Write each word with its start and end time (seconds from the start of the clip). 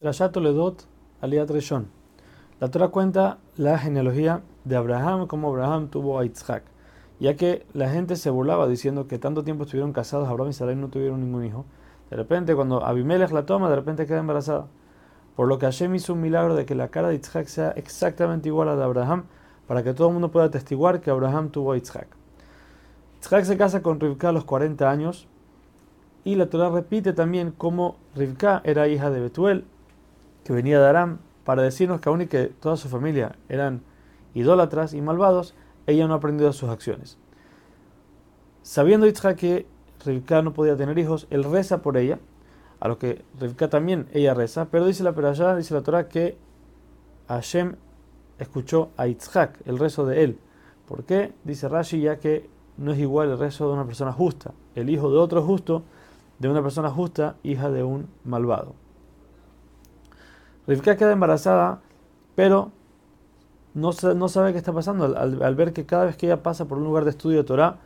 Toledot 0.00 0.86
Aliat 1.20 1.50
Reshon. 1.50 1.88
La 2.60 2.70
Torah 2.70 2.86
cuenta 2.86 3.38
la 3.56 3.76
genealogía 3.78 4.42
de 4.62 4.76
Abraham, 4.76 5.26
como 5.26 5.48
Abraham 5.48 5.88
tuvo 5.88 6.20
a 6.20 6.22
Yitzhak, 6.22 6.62
ya 7.18 7.34
que 7.34 7.66
la 7.72 7.90
gente 7.90 8.14
se 8.14 8.30
burlaba 8.30 8.68
diciendo 8.68 9.08
que 9.08 9.18
tanto 9.18 9.42
tiempo 9.42 9.64
estuvieron 9.64 9.92
casados, 9.92 10.28
Abraham 10.28 10.50
y 10.50 10.52
Sarai 10.52 10.76
no 10.76 10.86
tuvieron 10.86 11.20
ningún 11.20 11.44
hijo. 11.44 11.64
De 12.10 12.16
repente, 12.16 12.54
cuando 12.54 12.84
Abimelech 12.84 13.32
la 13.32 13.44
toma, 13.44 13.68
de 13.68 13.74
repente 13.74 14.06
queda 14.06 14.20
embarazada. 14.20 14.68
Por 15.34 15.48
lo 15.48 15.58
que 15.58 15.66
Hashem 15.66 15.92
hizo 15.96 16.12
un 16.12 16.20
milagro 16.20 16.54
de 16.54 16.64
que 16.64 16.76
la 16.76 16.90
cara 16.90 17.08
de 17.08 17.16
Yitzhak 17.16 17.48
sea 17.48 17.70
exactamente 17.72 18.48
igual 18.48 18.68
a 18.68 18.74
la 18.74 18.78
de 18.78 18.84
Abraham, 18.84 19.24
para 19.66 19.82
que 19.82 19.94
todo 19.94 20.06
el 20.06 20.12
mundo 20.12 20.30
pueda 20.30 20.46
atestiguar 20.46 21.00
que 21.00 21.10
Abraham 21.10 21.50
tuvo 21.50 21.72
a 21.72 21.76
Yitzhak. 21.76 22.06
Yitzhak 23.16 23.44
se 23.44 23.56
casa 23.56 23.82
con 23.82 23.98
Rivka 23.98 24.28
a 24.28 24.32
los 24.32 24.44
40 24.44 24.88
años, 24.88 25.26
y 26.22 26.36
la 26.36 26.48
Torah 26.48 26.70
repite 26.70 27.14
también 27.14 27.50
cómo 27.50 27.96
Rivka 28.14 28.60
era 28.62 28.86
hija 28.86 29.10
de 29.10 29.18
Betuel, 29.18 29.64
que 30.44 30.52
venía 30.52 30.80
de 30.80 30.86
Aram 30.86 31.18
para 31.44 31.62
decirnos 31.62 32.00
que 32.00 32.08
aun 32.08 32.22
y 32.22 32.26
que 32.26 32.46
toda 32.46 32.76
su 32.76 32.88
familia 32.88 33.36
eran 33.48 33.82
idólatras 34.34 34.94
y 34.94 35.00
malvados, 35.00 35.54
ella 35.86 36.06
no 36.06 36.14
ha 36.14 36.18
aprendido 36.18 36.52
sus 36.52 36.68
acciones. 36.68 37.18
Sabiendo 38.62 39.06
Yitzhak 39.06 39.36
que 39.36 39.66
Rivka 40.04 40.42
no 40.42 40.52
podía 40.52 40.76
tener 40.76 40.98
hijos, 40.98 41.26
él 41.30 41.44
reza 41.44 41.80
por 41.82 41.96
ella, 41.96 42.18
a 42.80 42.88
lo 42.88 42.98
que 42.98 43.24
Rivka 43.40 43.68
también 43.68 44.08
ella 44.12 44.34
reza, 44.34 44.66
pero 44.70 44.86
dice 44.86 45.02
la 45.02 45.14
perashá, 45.14 45.56
dice 45.56 45.74
la 45.74 45.82
Torah 45.82 46.08
que 46.08 46.36
Hashem 47.28 47.76
escuchó 48.38 48.90
a 48.96 49.06
Yitzhak, 49.06 49.66
el 49.66 49.78
rezo 49.78 50.06
de 50.06 50.24
él. 50.24 50.38
¿Por 50.86 51.04
qué? 51.04 51.32
Dice 51.44 51.68
Rashi, 51.68 52.00
ya 52.00 52.18
que 52.18 52.48
no 52.76 52.92
es 52.92 52.98
igual 52.98 53.30
el 53.30 53.38
rezo 53.38 53.66
de 53.66 53.74
una 53.74 53.84
persona 53.84 54.12
justa, 54.12 54.52
el 54.74 54.88
hijo 54.88 55.10
de 55.10 55.18
otro 55.18 55.42
justo, 55.42 55.82
de 56.38 56.48
una 56.48 56.62
persona 56.62 56.90
justa, 56.90 57.36
hija 57.42 57.70
de 57.70 57.82
un 57.82 58.08
malvado. 58.24 58.74
Rivka 60.68 60.98
queda 60.98 61.12
embarazada, 61.12 61.80
pero 62.34 62.72
no, 63.72 63.90
no 64.14 64.28
sabe 64.28 64.52
qué 64.52 64.58
está 64.58 64.72
pasando. 64.74 65.16
Al, 65.16 65.54
ver 65.54 65.72
que 65.72 65.86
cada 65.86 66.04
vez 66.04 66.16
que 66.18 66.26
ella 66.26 66.42
pasa 66.42 66.66
por 66.66 66.76
un 66.76 66.84
lugar 66.84 67.04
de 67.04 67.10
estudio 67.10 67.38
de 67.38 67.44
Torah, 67.44 67.78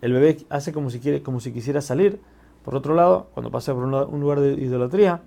el 0.00 0.12
bebé 0.12 0.38
hace 0.50 0.72
como 0.72 0.90
si, 0.90 0.98
quiere, 0.98 1.22
como 1.22 1.38
si 1.38 1.52
quisiera 1.52 1.80
salir. 1.80 2.20
Por 2.64 2.74
otro 2.74 2.96
lado, 2.96 3.28
cuando 3.34 3.52
pasa 3.52 3.72
por 3.72 3.84
un, 3.84 4.20
lugar 4.20 4.40
de 4.40 4.54
idolatría, 4.54 5.22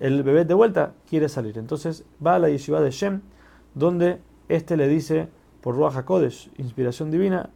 el 0.00 0.22
bebé 0.22 0.44
de 0.44 0.52
vuelta 0.52 0.92
quiere 1.08 1.30
salir. 1.30 1.56
Entonces 1.56 2.04
va 2.24 2.34
a 2.34 2.38
la 2.38 2.50
yeshiva 2.50 2.82
de 2.82 2.90
Shem, 2.90 3.22
donde 3.74 4.20
este 4.50 4.76
le 4.76 4.88
dice, 4.88 5.30
por 5.62 5.76
Ruach 5.76 5.96
HaKodesh, 5.96 6.50
inspiración 6.58 7.10
divina, 7.10 7.48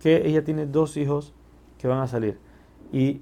que 0.00 0.26
ella 0.26 0.42
tiene 0.44 0.64
dos 0.64 0.96
hijos 0.96 1.34
que 1.76 1.88
van 1.88 1.98
a 1.98 2.06
salir. 2.06 2.38
Y 2.90 3.20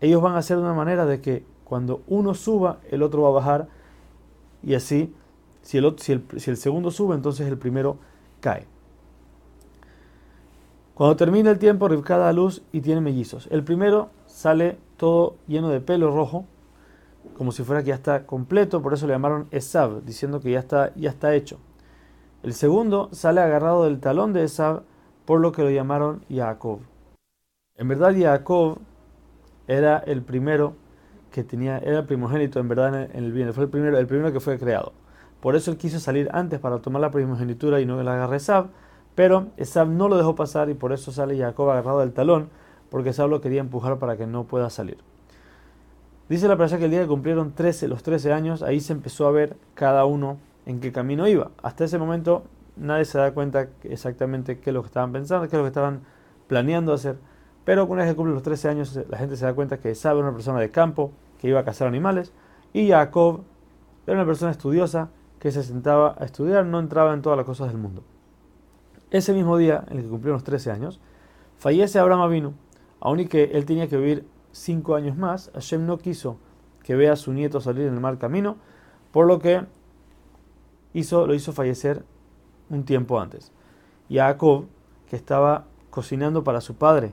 ellos 0.00 0.22
van 0.22 0.36
a 0.36 0.38
hacer 0.38 0.56
de 0.56 0.62
una 0.62 0.72
manera 0.72 1.04
de 1.04 1.20
que 1.20 1.44
cuando 1.64 2.02
uno 2.06 2.32
suba, 2.32 2.80
el 2.90 3.02
otro 3.02 3.22
va 3.22 3.28
a 3.28 3.32
bajar 3.32 3.79
y 4.62 4.74
así, 4.74 5.12
si 5.62 5.78
el, 5.78 5.94
si 5.98 6.12
el, 6.50 6.56
segundo 6.56 6.90
sube, 6.90 7.14
entonces 7.14 7.46
el 7.46 7.58
primero 7.58 7.98
cae. 8.40 8.66
Cuando 10.94 11.16
termina 11.16 11.50
el 11.50 11.58
tiempo, 11.58 11.88
Rivka 11.88 12.18
da 12.18 12.32
luz 12.32 12.62
y 12.72 12.80
tiene 12.80 13.00
mellizos. 13.00 13.48
El 13.50 13.64
primero 13.64 14.10
sale 14.26 14.78
todo 14.96 15.36
lleno 15.46 15.68
de 15.70 15.80
pelo 15.80 16.14
rojo, 16.14 16.44
como 17.36 17.52
si 17.52 17.62
fuera 17.62 17.82
que 17.82 17.88
ya 17.88 17.94
está 17.94 18.26
completo, 18.26 18.82
por 18.82 18.92
eso 18.92 19.06
le 19.06 19.14
llamaron 19.14 19.46
Esav, 19.50 20.04
diciendo 20.04 20.40
que 20.40 20.50
ya 20.50 20.58
está, 20.58 20.94
ya 20.94 21.10
está 21.10 21.34
hecho. 21.34 21.58
El 22.42 22.54
segundo 22.54 23.08
sale 23.12 23.40
agarrado 23.40 23.84
del 23.84 24.00
talón 24.00 24.32
de 24.32 24.44
Esav, 24.44 24.82
por 25.24 25.40
lo 25.40 25.52
que 25.52 25.62
lo 25.62 25.70
llamaron 25.70 26.24
Jacob. 26.30 26.80
En 27.76 27.88
verdad, 27.88 28.14
Jacob 28.18 28.78
era 29.66 29.98
el 29.98 30.22
primero 30.22 30.74
que 31.30 31.44
tenía, 31.44 31.78
era 31.78 32.06
primogénito 32.06 32.60
en 32.60 32.68
verdad 32.68 33.08
en 33.14 33.24
el 33.24 33.32
bien, 33.32 33.52
fue 33.54 33.64
el 33.64 33.70
primero, 33.70 33.98
el 33.98 34.06
primero 34.06 34.32
que 34.32 34.40
fue 34.40 34.58
creado. 34.58 34.92
Por 35.40 35.56
eso 35.56 35.70
él 35.70 35.78
quiso 35.78 35.98
salir 36.00 36.28
antes 36.32 36.60
para 36.60 36.78
tomar 36.78 37.00
la 37.00 37.10
primogenitura 37.10 37.80
y 37.80 37.86
no 37.86 38.02
la 38.02 38.14
agarre 38.14 38.36
Esab, 38.36 38.66
pero 39.14 39.48
Esab 39.56 39.88
no 39.88 40.08
lo 40.08 40.16
dejó 40.16 40.34
pasar 40.34 40.68
y 40.70 40.74
por 40.74 40.92
eso 40.92 41.12
sale 41.12 41.38
Jacob 41.38 41.70
agarrado 41.70 42.00
del 42.00 42.12
talón, 42.12 42.50
porque 42.90 43.10
Esab 43.10 43.28
lo 43.28 43.40
quería 43.40 43.60
empujar 43.60 43.98
para 43.98 44.16
que 44.16 44.26
no 44.26 44.44
pueda 44.44 44.68
salir. 44.70 44.98
Dice 46.28 46.46
la 46.46 46.56
persona 46.56 46.78
que 46.78 46.84
el 46.84 46.90
día 46.90 47.00
que 47.00 47.08
cumplieron 47.08 47.52
13, 47.52 47.88
los 47.88 48.02
13 48.02 48.32
años, 48.32 48.62
ahí 48.62 48.80
se 48.80 48.92
empezó 48.92 49.26
a 49.26 49.32
ver 49.32 49.56
cada 49.74 50.04
uno 50.04 50.38
en 50.66 50.80
qué 50.80 50.92
camino 50.92 51.26
iba. 51.26 51.50
Hasta 51.62 51.84
ese 51.84 51.98
momento 51.98 52.44
nadie 52.76 53.04
se 53.04 53.18
da 53.18 53.32
cuenta 53.32 53.68
exactamente 53.82 54.60
qué 54.60 54.70
es 54.70 54.74
lo 54.74 54.82
que 54.82 54.86
estaban 54.86 55.10
pensando, 55.10 55.48
qué 55.48 55.56
es 55.56 55.58
lo 55.58 55.64
que 55.64 55.68
estaban 55.68 56.02
planeando 56.46 56.92
hacer. 56.92 57.16
Pero 57.64 57.86
una 57.86 58.02
vez 58.02 58.12
que 58.12 58.16
cumple 58.16 58.34
los 58.34 58.42
13 58.42 58.68
años, 58.68 58.98
la 59.08 59.18
gente 59.18 59.36
se 59.36 59.44
da 59.44 59.54
cuenta 59.54 59.78
que 59.78 59.94
sabe 59.94 60.20
una 60.20 60.32
persona 60.32 60.60
de 60.60 60.70
campo 60.70 61.12
que 61.40 61.48
iba 61.48 61.60
a 61.60 61.64
cazar 61.64 61.88
animales. 61.88 62.32
Y 62.72 62.88
Jacob 62.88 63.42
era 64.06 64.16
una 64.16 64.26
persona 64.26 64.50
estudiosa 64.50 65.08
que 65.38 65.50
se 65.50 65.62
sentaba 65.62 66.14
a 66.18 66.24
estudiar, 66.24 66.66
no 66.66 66.78
entraba 66.78 67.14
en 67.14 67.22
todas 67.22 67.36
las 67.36 67.46
cosas 67.46 67.68
del 67.68 67.78
mundo. 67.78 68.04
Ese 69.10 69.32
mismo 69.32 69.56
día, 69.56 69.84
en 69.88 69.96
el 69.96 70.04
que 70.04 70.10
cumplió 70.10 70.34
los 70.34 70.44
13 70.44 70.70
años, 70.70 71.00
fallece 71.58 71.98
Abraham 71.98 72.20
Avinu. 72.20 72.52
Aun 73.00 73.20
y 73.20 73.26
que 73.26 73.44
él 73.54 73.64
tenía 73.64 73.88
que 73.88 73.96
vivir 73.96 74.26
5 74.52 74.94
años 74.94 75.16
más, 75.16 75.50
Hashem 75.54 75.86
no 75.86 75.98
quiso 75.98 76.36
que 76.82 76.94
vea 76.94 77.14
a 77.14 77.16
su 77.16 77.32
nieto 77.32 77.60
salir 77.60 77.86
en 77.86 77.94
el 77.94 78.00
mal 78.00 78.18
camino, 78.18 78.56
por 79.10 79.26
lo 79.26 79.38
que 79.38 79.64
hizo, 80.92 81.26
lo 81.26 81.34
hizo 81.34 81.52
fallecer 81.52 82.04
un 82.68 82.84
tiempo 82.84 83.18
antes. 83.18 83.52
Jacob, 84.10 84.66
que 85.08 85.16
estaba 85.16 85.64
cocinando 85.88 86.44
para 86.44 86.60
su 86.60 86.74
padre, 86.74 87.12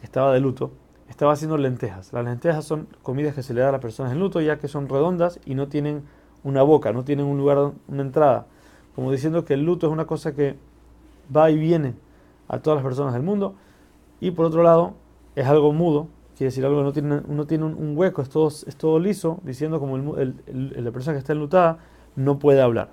que 0.00 0.06
estaba 0.06 0.32
de 0.32 0.40
luto, 0.40 0.72
estaba 1.08 1.32
haciendo 1.32 1.56
lentejas. 1.56 2.12
Las 2.12 2.24
lentejas 2.24 2.64
son 2.64 2.88
comidas 3.02 3.34
que 3.34 3.42
se 3.42 3.54
le 3.54 3.60
da 3.60 3.70
a 3.70 3.72
las 3.72 3.80
personas 3.80 4.12
en 4.12 4.20
luto, 4.20 4.40
ya 4.40 4.58
que 4.58 4.68
son 4.68 4.88
redondas 4.88 5.40
y 5.44 5.54
no 5.54 5.68
tienen 5.68 6.02
una 6.44 6.62
boca, 6.62 6.92
no 6.92 7.04
tienen 7.04 7.26
un 7.26 7.38
lugar, 7.38 7.72
una 7.88 8.02
entrada. 8.02 8.46
Como 8.94 9.10
diciendo 9.10 9.44
que 9.44 9.54
el 9.54 9.64
luto 9.64 9.86
es 9.86 9.92
una 9.92 10.06
cosa 10.06 10.34
que 10.34 10.56
va 11.34 11.50
y 11.50 11.58
viene 11.58 11.94
a 12.48 12.58
todas 12.58 12.78
las 12.78 12.84
personas 12.84 13.14
del 13.14 13.22
mundo. 13.22 13.54
Y 14.20 14.32
por 14.32 14.46
otro 14.46 14.62
lado, 14.62 14.94
es 15.34 15.46
algo 15.46 15.72
mudo, 15.72 16.08
quiere 16.36 16.48
decir 16.48 16.64
algo 16.64 16.78
que 16.78 16.84
no 16.84 16.92
tiene, 16.92 17.20
no 17.28 17.46
tiene 17.46 17.64
un, 17.64 17.96
hueco, 17.96 18.22
es 18.22 18.28
todo, 18.28 18.48
es 18.48 18.76
todo 18.76 18.98
liso, 18.98 19.40
diciendo 19.44 19.80
como 19.80 19.96
la 19.96 20.90
persona 20.90 21.14
que 21.14 21.18
está 21.18 21.32
enlutada 21.32 21.78
no 22.16 22.38
puede 22.38 22.60
hablar. 22.60 22.90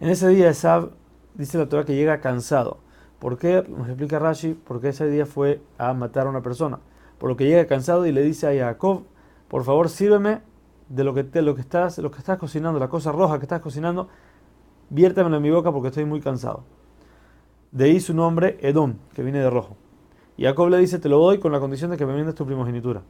En 0.00 0.08
ese 0.08 0.28
día, 0.28 0.48
Esab 0.48 0.90
dice 1.34 1.58
la 1.58 1.68
Torah 1.68 1.84
que 1.84 1.94
llega 1.94 2.20
cansado 2.20 2.78
¿Por 3.18 3.36
qué? 3.38 3.64
Nos 3.68 3.88
explica 3.88 4.18
Rashi, 4.18 4.54
porque 4.54 4.90
ese 4.90 5.08
día 5.08 5.26
fue 5.26 5.60
a 5.76 5.92
matar 5.92 6.26
a 6.26 6.30
una 6.30 6.42
persona. 6.42 6.78
Por 7.18 7.28
lo 7.28 7.36
que 7.36 7.46
llega 7.46 7.66
cansado 7.66 8.06
y 8.06 8.12
le 8.12 8.22
dice 8.22 8.46
a 8.46 8.66
Jacob, 8.66 9.02
por 9.48 9.64
favor 9.64 9.88
sírveme 9.88 10.40
de 10.88 11.04
lo 11.04 11.14
que, 11.14 11.24
te, 11.24 11.42
lo 11.42 11.54
que, 11.54 11.60
estás, 11.60 11.98
lo 11.98 12.10
que 12.10 12.18
estás 12.18 12.38
cocinando, 12.38 12.78
la 12.78 12.88
cosa 12.88 13.10
roja 13.12 13.38
que 13.38 13.44
estás 13.44 13.60
cocinando, 13.60 14.08
viértemelo 14.90 15.36
en 15.36 15.42
mi 15.42 15.50
boca 15.50 15.72
porque 15.72 15.88
estoy 15.88 16.04
muy 16.04 16.20
cansado. 16.20 16.64
De 17.72 17.84
ahí 17.84 18.00
su 18.00 18.14
nombre, 18.14 18.58
Edom, 18.62 18.94
que 19.14 19.22
viene 19.22 19.40
de 19.40 19.50
rojo. 19.50 19.76
Y 20.36 20.44
Jacob 20.44 20.68
le 20.68 20.78
dice, 20.78 20.98
te 20.98 21.08
lo 21.08 21.18
doy 21.18 21.38
con 21.38 21.50
la 21.50 21.60
condición 21.60 21.90
de 21.90 21.96
que 21.96 22.06
me 22.06 22.14
vendas 22.14 22.34
tu 22.34 22.46
primogenitura. 22.46 23.02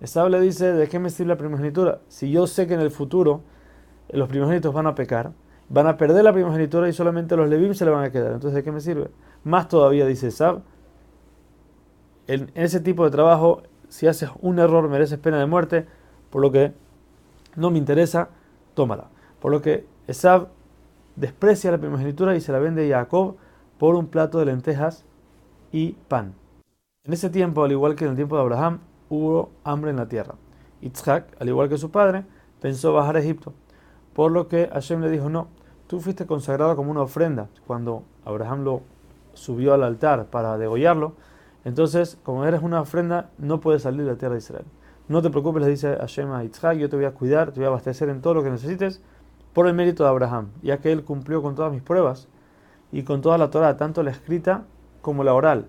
Esab 0.00 0.28
le 0.28 0.40
dice, 0.40 0.72
¿de 0.72 0.88
qué 0.88 0.98
me 0.98 1.10
sirve 1.10 1.30
la 1.30 1.38
primogenitura? 1.38 2.00
Si 2.08 2.30
yo 2.30 2.46
sé 2.46 2.66
que 2.66 2.74
en 2.74 2.80
el 2.80 2.90
futuro 2.90 3.40
los 4.10 4.28
primogénitos 4.28 4.72
van 4.72 4.86
a 4.86 4.94
pecar, 4.94 5.32
van 5.68 5.86
a 5.86 5.96
perder 5.96 6.24
la 6.24 6.32
primogenitura 6.32 6.88
y 6.88 6.92
solamente 6.92 7.36
los 7.36 7.48
Levim 7.48 7.74
se 7.74 7.84
le 7.84 7.90
van 7.90 8.04
a 8.04 8.10
quedar. 8.10 8.32
Entonces, 8.32 8.54
¿de 8.54 8.62
qué 8.62 8.72
me 8.72 8.80
sirve? 8.80 9.10
Más 9.44 9.68
todavía, 9.68 10.06
dice 10.06 10.30
Sab, 10.30 10.62
en 12.26 12.50
ese 12.54 12.80
tipo 12.80 13.04
de 13.04 13.10
trabajo, 13.10 13.62
si 13.88 14.06
haces 14.06 14.30
un 14.40 14.58
error, 14.58 14.88
mereces 14.88 15.18
pena 15.18 15.38
de 15.38 15.46
muerte, 15.46 15.86
por 16.30 16.42
lo 16.42 16.50
que 16.50 16.72
no 17.54 17.70
me 17.70 17.78
interesa, 17.78 18.28
tómala. 18.74 19.08
Por 19.40 19.52
lo 19.52 19.62
que 19.62 19.86
Esab 20.06 20.48
desprecia 21.14 21.70
la 21.70 21.78
primogenitura 21.78 22.36
y 22.36 22.40
se 22.40 22.52
la 22.52 22.58
vende 22.58 22.92
a 22.94 22.98
Jacob 22.98 23.36
por 23.78 23.94
un 23.94 24.06
plato 24.06 24.38
de 24.38 24.46
lentejas 24.46 25.04
y 25.72 25.92
pan. 26.08 26.34
En 27.04 27.12
ese 27.12 27.30
tiempo, 27.30 27.64
al 27.64 27.72
igual 27.72 27.94
que 27.94 28.04
en 28.04 28.10
el 28.10 28.16
tiempo 28.16 28.36
de 28.36 28.42
Abraham, 28.42 28.80
hubo 29.08 29.50
hambre 29.64 29.90
en 29.90 29.96
la 29.96 30.08
tierra. 30.08 30.34
Yitzhak, 30.80 31.40
al 31.40 31.48
igual 31.48 31.68
que 31.68 31.78
su 31.78 31.90
padre, 31.90 32.24
pensó 32.60 32.92
bajar 32.92 33.16
a 33.16 33.20
Egipto. 33.20 33.52
Por 34.12 34.32
lo 34.32 34.48
que 34.48 34.68
Hashem 34.72 35.00
le 35.00 35.10
dijo, 35.10 35.28
no, 35.28 35.48
tú 35.86 36.00
fuiste 36.00 36.26
consagrado 36.26 36.76
como 36.76 36.90
una 36.90 37.02
ofrenda 37.02 37.48
cuando 37.66 38.02
Abraham 38.24 38.64
lo 38.64 38.82
subió 39.34 39.74
al 39.74 39.82
altar 39.82 40.26
para 40.26 40.58
degollarlo. 40.58 41.14
Entonces, 41.64 42.18
como 42.22 42.44
eres 42.44 42.62
una 42.62 42.80
ofrenda, 42.80 43.30
no 43.38 43.60
puedes 43.60 43.82
salir 43.82 44.04
de 44.04 44.12
la 44.12 44.18
tierra 44.18 44.34
de 44.34 44.38
Israel. 44.38 44.64
No 45.08 45.22
te 45.22 45.30
preocupes, 45.30 45.62
le 45.62 45.68
dice 45.68 45.96
Hashem 45.96 46.30
a 46.32 46.42
Yitzhak, 46.42 46.76
yo 46.78 46.88
te 46.88 46.96
voy 46.96 47.04
a 47.04 47.12
cuidar, 47.12 47.52
te 47.52 47.60
voy 47.60 47.66
a 47.66 47.68
abastecer 47.68 48.08
en 48.08 48.20
todo 48.20 48.34
lo 48.34 48.42
que 48.42 48.50
necesites 48.50 49.00
por 49.52 49.66
el 49.66 49.74
mérito 49.74 50.04
de 50.04 50.10
Abraham, 50.10 50.48
ya 50.62 50.78
que 50.78 50.92
él 50.92 51.04
cumplió 51.04 51.42
con 51.42 51.54
todas 51.54 51.72
mis 51.72 51.82
pruebas 51.82 52.28
y 52.92 53.02
con 53.04 53.20
toda 53.20 53.38
la 53.38 53.50
Torah, 53.50 53.76
tanto 53.76 54.02
la 54.02 54.10
escrita 54.10 54.64
como 55.02 55.24
la 55.24 55.34
oral, 55.34 55.68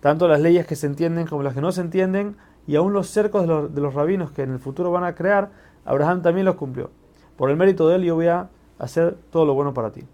tanto 0.00 0.28
las 0.28 0.40
leyes 0.40 0.66
que 0.66 0.76
se 0.76 0.86
entienden 0.86 1.26
como 1.26 1.42
las 1.42 1.54
que 1.54 1.60
no 1.60 1.72
se 1.72 1.80
entienden, 1.80 2.36
y 2.66 2.76
aún 2.76 2.92
los 2.92 3.08
cercos 3.08 3.42
de 3.42 3.48
los, 3.48 3.74
de 3.74 3.80
los 3.80 3.94
rabinos 3.94 4.32
que 4.32 4.42
en 4.42 4.52
el 4.52 4.58
futuro 4.58 4.90
van 4.90 5.04
a 5.04 5.14
crear, 5.14 5.50
Abraham 5.84 6.22
también 6.22 6.44
los 6.44 6.56
cumplió 6.56 6.90
por 7.36 7.50
el 7.50 7.56
mérito 7.56 7.88
de 7.88 7.96
él 7.96 8.04
yo 8.04 8.14
voy 8.14 8.28
a 8.28 8.48
hacer 8.84 9.16
todo 9.30 9.44
lo 9.44 9.54
bueno 9.54 9.74
para 9.74 9.90
ti. 9.92 10.04